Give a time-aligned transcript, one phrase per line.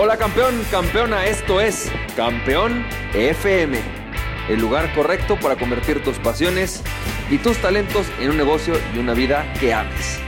[0.00, 3.80] Hola campeón, campeona, esto es Campeón FM,
[4.48, 6.84] el lugar correcto para convertir tus pasiones
[7.28, 10.20] y tus talentos en un negocio y una vida que ames.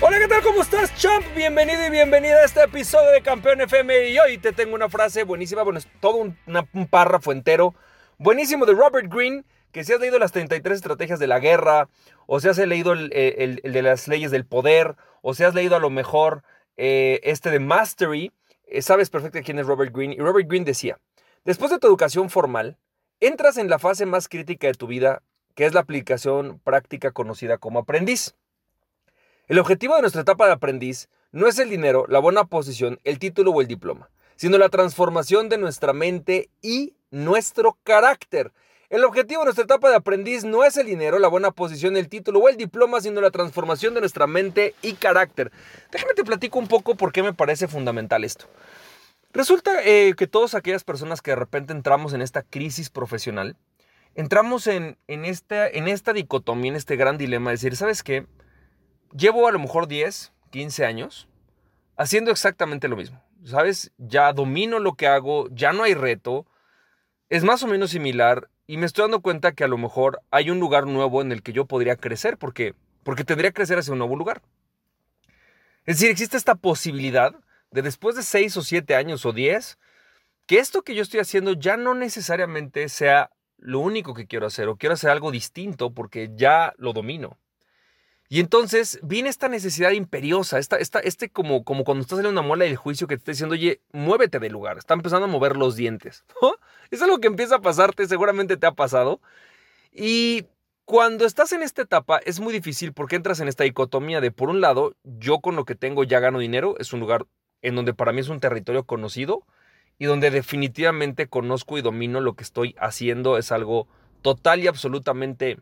[0.00, 0.42] Hola, ¿qué tal?
[0.42, 1.22] ¿Cómo estás, champ?
[1.36, 5.24] Bienvenido y bienvenida a este episodio de Campeón FM y hoy te tengo una frase
[5.24, 6.38] buenísima, bueno, es todo un,
[6.72, 7.74] un párrafo entero,
[8.16, 9.44] buenísimo de Robert Greene,
[9.74, 11.88] que si has leído las 33 estrategias de la guerra,
[12.26, 15.80] o si has leído el, de las leyes del poder, o si has leído a
[15.80, 16.44] lo mejor
[16.76, 18.30] eh, este de Mastery,
[18.66, 20.14] eh, sabes perfectamente quién es Robert Greene.
[20.14, 21.00] Y Robert Greene decía,
[21.44, 22.78] después de tu educación formal,
[23.18, 25.22] entras en la fase más crítica de tu vida,
[25.56, 28.36] que es la aplicación práctica conocida como aprendiz.
[29.48, 33.18] El objetivo de nuestra etapa de aprendiz no es el dinero, la buena posición, el
[33.18, 38.52] título o el diploma, sino la transformación de nuestra mente y nuestro carácter.
[38.94, 42.08] El objetivo de nuestra etapa de aprendiz no es el dinero, la buena posición, el
[42.08, 45.50] título o el diploma, sino la transformación de nuestra mente y carácter.
[45.90, 48.46] Déjame te platico un poco por qué me parece fundamental esto.
[49.32, 53.56] Resulta eh, que todas aquellas personas que de repente entramos en esta crisis profesional,
[54.14, 58.28] entramos en, en, esta, en esta dicotomía, en este gran dilema de decir, ¿sabes qué?
[59.12, 61.26] Llevo a lo mejor 10, 15 años
[61.96, 63.20] haciendo exactamente lo mismo.
[63.44, 63.90] ¿Sabes?
[63.98, 66.46] Ya domino lo que hago, ya no hay reto,
[67.28, 70.50] es más o menos similar y me estoy dando cuenta que a lo mejor hay
[70.50, 73.92] un lugar nuevo en el que yo podría crecer, porque porque tendría que crecer hacia
[73.92, 74.42] un nuevo lugar.
[75.84, 77.34] Es decir, existe esta posibilidad
[77.70, 79.78] de después de 6 o 7 años o 10,
[80.46, 84.68] que esto que yo estoy haciendo ya no necesariamente sea lo único que quiero hacer
[84.68, 87.38] o quiero hacer algo distinto porque ya lo domino.
[88.28, 92.42] Y entonces viene esta necesidad imperiosa, esta, esta, este como, como cuando estás en una
[92.42, 95.56] muela del juicio que te está diciendo, oye, muévete del lugar, está empezando a mover
[95.56, 96.24] los dientes.
[96.90, 99.20] Es algo que empieza a pasarte, seguramente te ha pasado.
[99.92, 100.46] Y
[100.84, 104.50] cuando estás en esta etapa es muy difícil porque entras en esta dicotomía de, por
[104.50, 107.26] un lado, yo con lo que tengo ya gano dinero, es un lugar
[107.62, 109.46] en donde para mí es un territorio conocido
[109.98, 113.88] y donde definitivamente conozco y domino lo que estoy haciendo, es algo
[114.22, 115.58] total y absolutamente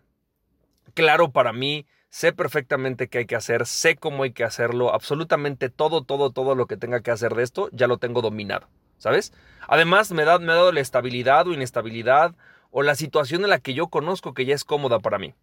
[0.95, 5.71] claro para mí, sé perfectamente qué hay que hacer, sé cómo hay que hacerlo, absolutamente
[5.71, 8.69] todo, todo, todo lo que tenga que hacer de esto, ya lo tengo dominado,
[9.03, 9.33] ¿sabes?
[9.67, 12.37] Además, me, ha dado la estabilidad o inestabilidad
[12.71, 15.35] o la situación en la que yo conozco que ya es cómoda para mí.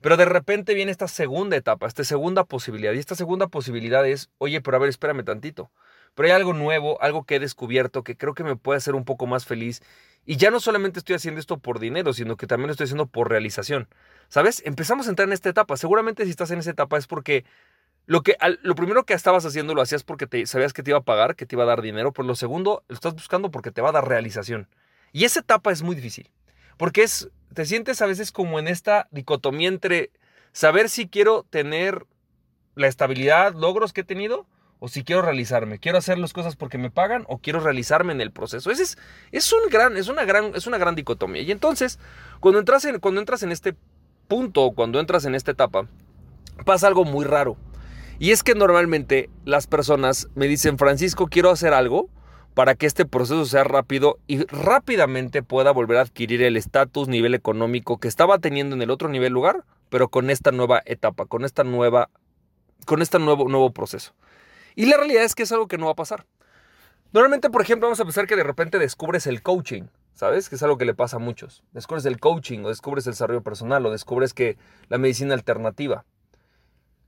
[0.00, 2.92] Pero de repente viene esta segunda etapa, esta segunda posibilidad.
[2.92, 5.70] Y esta segunda posibilidad es, oye, pero a ver, espérame tantito.
[6.16, 9.04] Pero hay algo nuevo, algo que he descubierto que creo que me puede hacer un
[9.04, 9.82] poco más feliz.
[10.24, 13.06] Y ya no solamente estoy haciendo esto por dinero, sino que también lo estoy haciendo
[13.06, 13.88] por realización.
[14.28, 14.62] ¿Sabes?
[14.66, 15.76] Empezamos a entrar en esta etapa.
[15.76, 17.44] Seguramente si estás en esa etapa es porque
[18.06, 20.98] lo, que, lo primero que estabas haciendo lo hacías porque te, sabías que te iba
[20.98, 23.70] a pagar, que te iba a dar dinero, pero lo segundo lo estás buscando porque
[23.70, 24.68] te va a dar realización.
[25.12, 26.30] Y esa etapa es muy difícil,
[26.76, 30.10] porque es, te sientes a veces como en esta dicotomía entre
[30.52, 32.06] saber si quiero tener
[32.74, 34.46] la estabilidad, logros que he tenido,
[34.78, 35.78] o si quiero realizarme.
[35.78, 38.70] Quiero hacer las cosas porque me pagan o quiero realizarme en el proceso.
[38.70, 38.98] Ese es,
[39.32, 41.42] es, un gran, es, una gran, es una gran dicotomía.
[41.42, 41.98] Y entonces,
[42.40, 43.74] cuando entras en, cuando entras en este
[44.28, 45.86] punto, cuando entras en esta etapa,
[46.64, 47.56] pasa algo muy raro.
[48.18, 52.08] Y es que normalmente las personas me dicen, Francisco, quiero hacer algo
[52.54, 57.34] para que este proceso sea rápido y rápidamente pueda volver a adquirir el estatus, nivel
[57.34, 61.44] económico que estaba teniendo en el otro nivel lugar, pero con esta nueva etapa, con
[61.44, 62.08] esta nueva,
[62.86, 64.14] con este nuevo, nuevo proceso.
[64.74, 66.24] Y la realidad es que es algo que no va a pasar.
[67.12, 69.84] Normalmente, por ejemplo, vamos a pensar que de repente descubres el coaching.
[70.14, 70.48] ¿Sabes?
[70.48, 71.62] Que es algo que le pasa a muchos.
[71.72, 74.56] Descubres el coaching o descubres el desarrollo personal o descubres que
[74.88, 76.06] la medicina alternativa.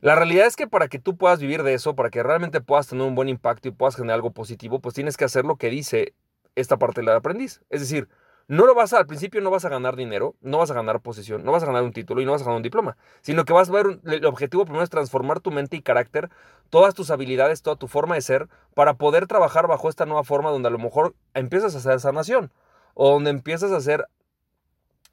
[0.01, 2.87] La realidad es que para que tú puedas vivir de eso, para que realmente puedas
[2.87, 5.71] tener un buen impacto y puedas generar algo positivo, pues tienes que hacer lo que
[5.71, 6.15] dice
[6.55, 7.63] esta parte de la aprendiz.
[7.69, 8.09] Es decir,
[8.47, 11.45] no lo vas al principio no vas a ganar dinero, no vas a ganar posición,
[11.45, 13.53] no vas a ganar un título y no vas a ganar un diploma, sino que
[13.53, 16.31] vas a ver, el objetivo primero es transformar tu mente y carácter,
[16.71, 20.51] todas tus habilidades, toda tu forma de ser, para poder trabajar bajo esta nueva forma
[20.51, 22.53] donde a lo mejor empiezas a hacer sanación
[22.95, 24.07] o donde empiezas a hacer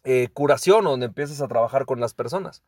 [0.05, 2.63] eh, curación o donde empiezas a trabajar con las personas.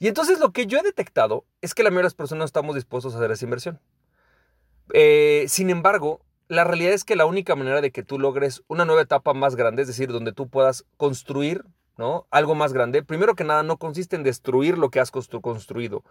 [0.00, 2.74] Y entonces lo que yo he detectado es que la mayoría de personas no estamos
[2.74, 3.80] dispuestos a hacer esa inversión.
[4.94, 8.86] Eh, sin embargo, la realidad es que la única manera de que tú logres una
[8.86, 11.66] nueva etapa más grande, es decir, donde tú puedas construir
[11.98, 12.26] ¿no?
[12.30, 16.02] algo más grande, primero que nada no consiste en destruir lo que has construido,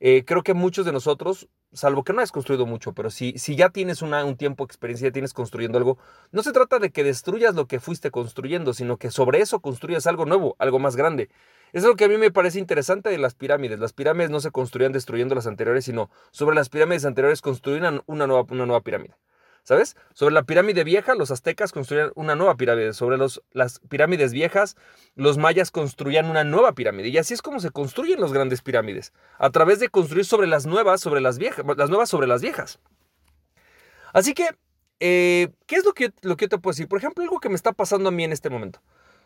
[0.00, 3.56] eh, creo que muchos de nosotros, salvo que no has construido mucho, pero si, si
[3.56, 5.98] ya tienes una, un tiempo de experiencia, tienes construyendo algo,
[6.32, 10.06] no se trata de que destruyas lo que fuiste construyendo, sino que sobre eso construyas
[10.06, 11.28] algo nuevo, algo más grande.
[11.72, 13.80] Eso es lo que a mí me parece interesante de las pirámides.
[13.80, 18.26] Las pirámides no se construían destruyendo las anteriores, sino sobre las pirámides anteriores construían una
[18.28, 19.16] nueva, una nueva pirámide.
[19.64, 19.96] ¿Sabes?
[20.12, 22.92] Sobre la pirámide vieja, los aztecas construían una nueva pirámide.
[22.92, 24.76] Sobre los, las pirámides viejas,
[25.14, 27.08] los mayas construían una nueva pirámide.
[27.08, 29.14] Y así es como se construyen las grandes pirámides.
[29.38, 32.78] A través de construir sobre las nuevas, sobre las viejas, las nuevas sobre las viejas.
[34.12, 34.50] Así que,
[35.00, 36.86] eh, ¿qué es lo que, lo que yo te puedo decir?
[36.86, 38.82] Por ejemplo, algo que me está pasando a mí en este momento.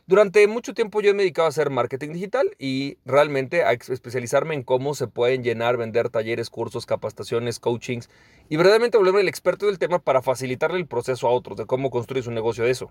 [0.08, 4.62] Durante mucho tiempo yo me dedicado a hacer marketing digital y realmente a especializarme en
[4.62, 8.08] cómo se pueden llenar, vender talleres, cursos, capacitaciones, coachings
[8.48, 11.90] y verdaderamente volverme el experto del tema para facilitarle el proceso a otros de cómo
[11.90, 12.90] construir su negocio de eso.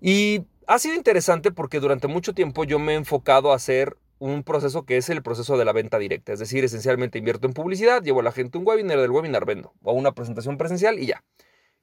[0.00, 4.42] Y ha sido interesante porque durante mucho tiempo yo me he enfocado a hacer un
[4.42, 8.02] proceso que es el proceso de la venta directa, es decir, esencialmente invierto en publicidad,
[8.02, 11.22] llevo a la gente un webinar, del webinar vendo o una presentación presencial y ya.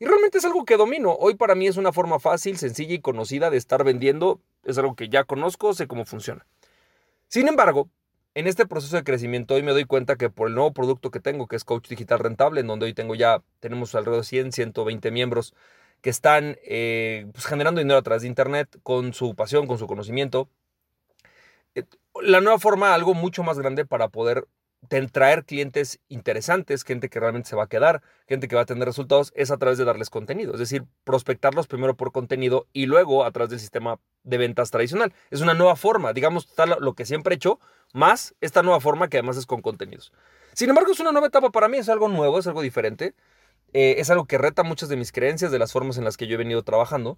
[0.01, 1.11] Y realmente es algo que domino.
[1.11, 4.41] Hoy para mí es una forma fácil, sencilla y conocida de estar vendiendo.
[4.63, 6.47] Es algo que ya conozco, sé cómo funciona.
[7.27, 7.87] Sin embargo,
[8.33, 11.19] en este proceso de crecimiento hoy me doy cuenta que por el nuevo producto que
[11.19, 14.53] tengo, que es Coach Digital Rentable, en donde hoy tengo ya, tenemos alrededor de 100,
[14.53, 15.53] 120 miembros
[16.01, 19.85] que están eh, pues, generando dinero a través de Internet con su pasión, con su
[19.85, 20.49] conocimiento.
[21.75, 21.83] Eh,
[22.23, 24.47] la nueva forma, algo mucho más grande para poder
[24.87, 28.85] traer clientes interesantes, gente que realmente se va a quedar, gente que va a tener
[28.85, 30.53] resultados, es a través de darles contenido.
[30.53, 35.13] Es decir, prospectarlos primero por contenido y luego a través del sistema de ventas tradicional.
[35.29, 37.59] Es una nueva forma, digamos, tal lo que siempre he hecho,
[37.93, 40.11] más esta nueva forma que además es con contenidos.
[40.53, 43.13] Sin embargo, es una nueva etapa para mí, es algo nuevo, es algo diferente.
[43.73, 46.27] Eh, es algo que reta muchas de mis creencias, de las formas en las que
[46.27, 47.17] yo he venido trabajando.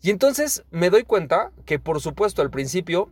[0.00, 3.10] Y entonces me doy cuenta que, por supuesto, al principio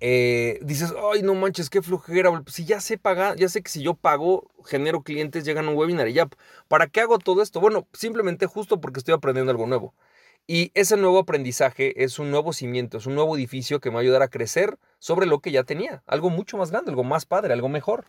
[0.00, 2.42] eh, dices, ay, no manches, qué flujera.
[2.46, 5.76] Si ya sé pagar, ya sé que si yo pago, genero clientes, llegan a un
[5.76, 6.28] webinar y ya,
[6.68, 7.60] ¿para qué hago todo esto?
[7.60, 9.94] Bueno, simplemente justo porque estoy aprendiendo algo nuevo.
[10.46, 14.00] Y ese nuevo aprendizaje es un nuevo cimiento, es un nuevo edificio que me va
[14.00, 16.02] a ayudar a crecer sobre lo que ya tenía.
[16.06, 18.06] Algo mucho más grande, algo más padre, algo mejor.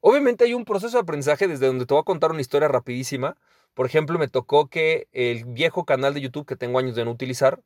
[0.00, 3.36] Obviamente hay un proceso de aprendizaje desde donde te voy a contar una historia rapidísima.
[3.74, 7.12] Por ejemplo, me tocó que el viejo canal de YouTube que tengo años de no
[7.12, 7.60] utilizar,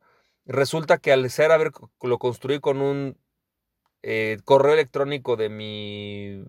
[0.46, 1.72] resulta que al ser haber
[2.02, 3.16] lo construí con un
[4.02, 6.44] eh, correo electrónico de mi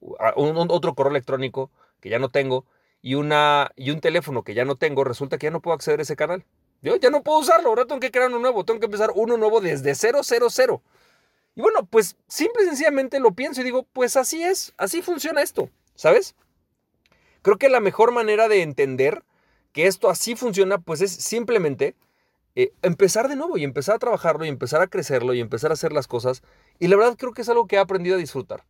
[0.00, 1.70] un, otro correo electrónico
[2.00, 2.66] que ya no tengo
[3.00, 6.00] y una y un teléfono que ya no tengo, resulta que ya no puedo acceder
[6.00, 6.44] a ese canal.
[6.82, 9.36] Yo ya no puedo usarlo, ahora tengo que crear uno nuevo, tengo que empezar uno
[9.36, 10.82] nuevo desde 000.
[11.54, 15.42] Y bueno, pues simple y sencillamente lo pienso y digo, pues así es, así funciona
[15.42, 16.34] esto, ¿sabes?
[17.42, 19.22] Creo que la mejor manera de entender
[19.72, 21.94] que esto así funciona, pues es simplemente
[22.54, 25.74] eh, empezar de nuevo y empezar a trabajarlo y empezar a crecerlo y empezar a
[25.74, 26.42] hacer las cosas.
[26.78, 28.64] Y la verdad creo que es algo que he aprendido a disfrutar.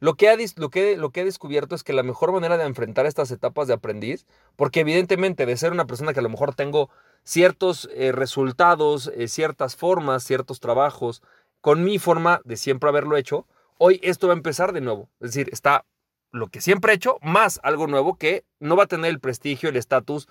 [0.00, 3.06] Lo que, lo, que, lo que he descubierto es que la mejor manera de enfrentar
[3.06, 4.26] estas etapas de aprendiz,
[4.56, 6.90] porque evidentemente de ser una persona que a lo mejor tengo
[7.22, 11.22] ciertos eh, resultados, eh, ciertas formas, ciertos trabajos,
[11.60, 13.46] con mi forma de siempre haberlo hecho,
[13.78, 15.08] hoy esto va a empezar de nuevo.
[15.20, 15.84] Es decir, está
[16.32, 19.68] lo que siempre he hecho, más algo nuevo que no va a tener el prestigio,
[19.68, 20.26] el estatus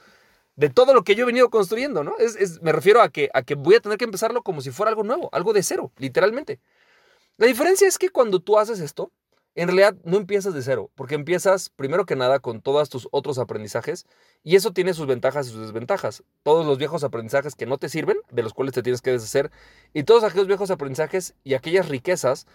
[0.56, 2.18] de todo lo que yo he venido construyendo, ¿no?
[2.18, 4.89] Es, me refiero a que, a que voy a tener que empezarlo como si fuera
[4.89, 6.59] algo nuevo, algo de cero, literalmente.
[7.38, 9.12] La diferencia es que cuando tú haces esto,
[9.56, 13.38] en realidad no empiezas de cero, porque empiezas primero que nada con todos tus otros
[13.38, 14.06] aprendizajes
[14.44, 16.24] y eso tiene sus ventajas y sus desventajas.
[16.44, 19.51] Todos los viejos aprendizajes que no te sirven, de los cuales te tienes que deshacer,
[19.94, 22.47] y todos aquellos viejos aprendizajes y aquellas riquezas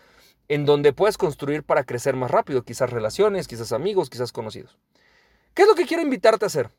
[0.49, 4.78] en donde puedes construir para crecer más rápido, quizás relaciones, quizás amigos, quizás conocidos.
[5.54, 6.70] ¿Qué es lo que quiero invitarte a hacer?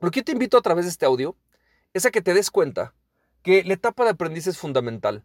[0.00, 1.36] Lo que yo te invito a través de este audio
[1.92, 2.94] es a que te des cuenta
[3.42, 5.24] que la etapa de aprendiz es fundamental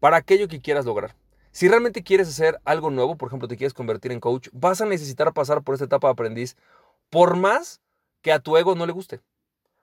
[0.00, 1.14] para aquello que quieras lograr.
[1.52, 4.86] Si realmente quieres hacer algo nuevo, por ejemplo, te quieres convertir en coach, vas a
[4.86, 6.56] necesitar pasar por esta etapa de aprendiz,
[7.10, 7.82] por más
[8.22, 9.20] que a tu ego no le guste.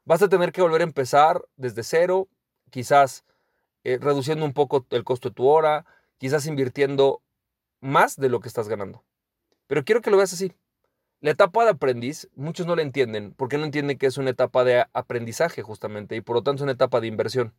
[0.05, 2.27] Vas a tener que volver a empezar desde cero,
[2.71, 3.23] quizás
[3.83, 5.85] eh, reduciendo un poco el costo de tu hora,
[6.17, 7.21] quizás invirtiendo
[7.79, 9.03] más de lo que estás ganando.
[9.67, 10.51] Pero quiero que lo veas así.
[11.21, 14.63] La etapa de aprendiz, muchos no la entienden, porque no entienden que es una etapa
[14.63, 17.53] de aprendizaje justamente y por lo tanto es una etapa de inversión.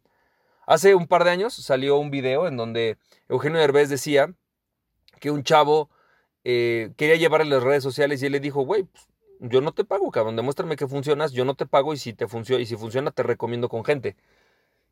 [0.67, 4.35] Hace un par de años salió un video en donde Eugenio Derbez decía
[5.21, 5.91] que un chavo
[6.45, 9.09] eh, quería llevarle las redes sociales y él le dijo, güey, pues,
[9.41, 12.27] yo no te pago, cabrón, demuéstrame que funcionas, yo no te pago y si, te
[12.59, 14.17] y si funciona te recomiendo con gente.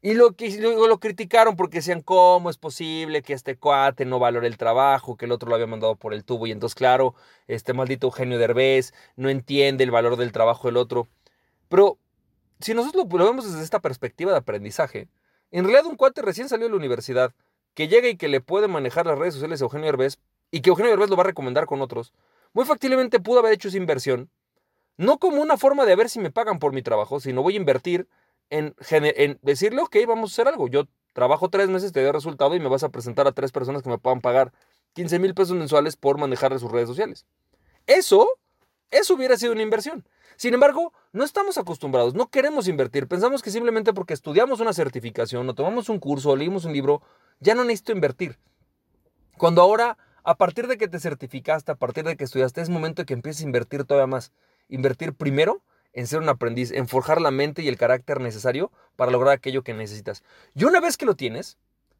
[0.03, 4.19] Y lo, que, luego lo criticaron porque decían, ¿cómo es posible que este cuate no
[4.19, 6.47] valore el trabajo, que el otro lo había mandado por el tubo?
[6.47, 7.15] Y entonces, claro,
[7.49, 11.07] este maldito Eugenio Derbez no entiende el valor del trabajo del otro.
[11.69, 11.99] Pero
[12.61, 15.09] si nosotros lo, vemos desde esta perspectiva de aprendizaje,
[15.51, 17.33] en realidad un cuate recién salió de la universidad,
[17.75, 20.19] que llega y que le puede manejar las redes sociales a Eugenio Derbez,
[20.51, 22.13] y que Eugenio Derbez lo va a recomendar con otros,
[22.53, 24.31] muy factiblemente pudo haber hecho esa inversión,
[24.97, 27.59] no como una forma de ver si me pagan por mi trabajo, sino voy a
[27.59, 28.09] invertir
[28.51, 28.75] en,
[29.43, 30.69] decirle, ok, vamos a hacer algo.
[30.69, 33.83] Yo trabajo tres meses, te doy resultado y me vas a presentar a tres personas
[33.83, 34.53] que me puedan pagar
[34.93, 37.27] 15 mil pesos mensuales por manejar sus redes sociales.
[37.87, 38.29] Eso
[38.91, 40.05] eso hubiera sido una inversión.
[40.37, 43.07] Sin embargo, no estamos acostumbrados, no queremos invertir.
[43.07, 47.03] Pensamos que simplemente porque estudiamos una certificación o tomamos un curso o leímos un libro,
[47.41, 48.39] ya no necesito invertir.
[49.37, 53.03] Cuando ahora, a partir de que te certificaste, a partir de que estudiaste, es momento
[53.03, 54.33] de que empieces a invertir todavía más.
[54.69, 55.63] Invertir primero
[55.93, 59.63] en ser un aprendiz, en forjar la mente y el carácter necesario para lograr aquello
[59.63, 60.23] que necesitas.
[60.55, 61.59] Y una vez que lo tienes,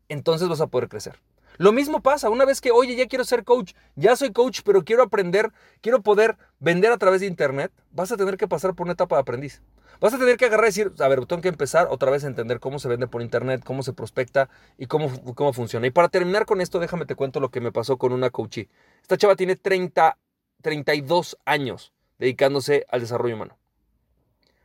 [0.09, 1.19] entonces vas a poder crecer.
[1.59, 4.83] Lo mismo pasa una vez que, oye, ya quiero ser coach, ya soy coach, pero
[4.83, 8.87] quiero aprender, quiero poder vender a través de Internet, vas a tener que pasar por
[8.87, 9.61] una etapa de aprendiz.
[10.01, 12.29] Vas a tener que agarrar y decir, a ver, tengo que empezar otra vez a
[12.29, 15.87] entender cómo se vende por Internet, cómo se prospecta y cómo, cómo funciona.
[15.87, 18.71] Y para terminar con esto, déjame te cuento lo que me pasó con una coachee.
[19.03, 20.17] Esta chava tiene 30,
[20.63, 23.60] 32 años dedicándose al desarrollo humano.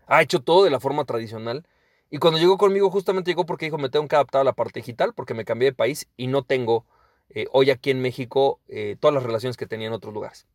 [0.08, 1.66] Ha hecho todo de la forma tradicional
[2.10, 4.80] y cuando llegó conmigo, justamente llegó porque dijo, me tengo que adaptar a la parte
[4.80, 6.86] digital porque me cambié de país y no tengo
[7.30, 10.48] eh, hoy aquí en México eh, todas las relaciones que tenía en otros lugares.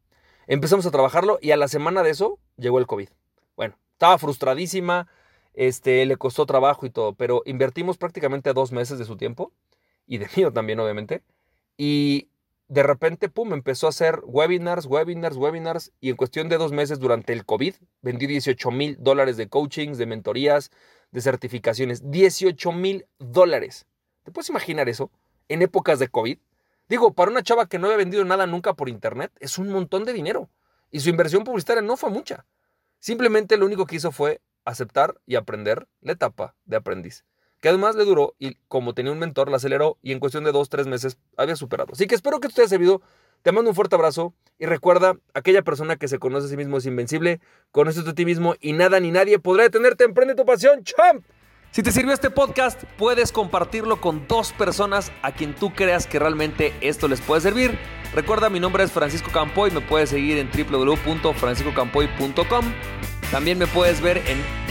[0.46, 3.08] Empezamos a trabajarlo y a la semana de eso llegó el COVID.
[3.56, 5.08] Bueno, estaba frustradísima,
[5.54, 9.52] este, le costó trabajo y todo, pero invertimos prácticamente dos meses de su tiempo
[10.06, 11.22] y de mío también, obviamente.
[11.76, 12.29] Y
[12.70, 17.00] de repente, pum, empezó a hacer webinars, webinars, webinars y en cuestión de dos meses
[17.00, 20.70] durante el COVID vendió 18 mil dólares de coachings, de mentorías,
[21.10, 22.12] de certificaciones.
[22.12, 23.86] 18 mil dólares.
[24.22, 25.10] ¿Te puedes imaginar eso
[25.48, 26.38] en épocas de COVID?
[26.88, 30.04] Digo, para una chava que no había vendido nada nunca por internet, es un montón
[30.04, 30.48] de dinero.
[30.92, 32.46] Y su inversión publicitaria no fue mucha.
[33.00, 37.24] Simplemente lo único que hizo fue aceptar y aprender la etapa de aprendiz.
[37.60, 40.52] Que además le duró y como tenía un mentor, la aceleró y en cuestión de
[40.52, 41.92] dos, tres meses había superado.
[41.92, 43.02] Así que espero que te haya servido.
[43.42, 46.76] Te mando un fuerte abrazo y recuerda, aquella persona que se conoce a sí mismo
[46.76, 47.40] es invencible,
[47.70, 50.04] conoces a ti mismo y nada ni nadie podrá detenerte.
[50.04, 51.24] Emprende tu pasión, champ.
[51.70, 56.18] Si te sirvió este podcast, puedes compartirlo con dos personas a quien tú creas que
[56.18, 57.78] realmente esto les puede servir.
[58.12, 62.64] Recuerda, mi nombre es Francisco Campoy, me puedes seguir en www.franciscocampoy.com.
[63.30, 64.42] También me puedes ver en